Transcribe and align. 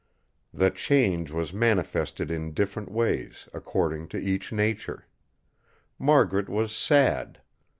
The 0.51 0.71
change 0.71 1.29
was 1.29 1.53
manifested 1.53 2.31
in 2.31 2.55
different 2.55 2.89
ways, 2.91 3.47
according 3.53 4.07
to 4.07 4.17
each 4.17 4.51
nature. 4.51 5.05
Margaret 5.99 6.49
was 6.49 6.71
sad. 6.75 7.39